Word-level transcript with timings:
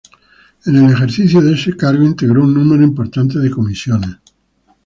En 0.65 0.77
el 0.77 0.91
ejercicio 0.93 1.41
de 1.41 1.53
ese 1.53 1.77
cargo, 1.77 2.03
integró 2.03 2.41
un 2.41 2.55
número 2.55 2.81
importante 2.83 3.37
de 3.37 3.51
comisiones. 3.51 4.17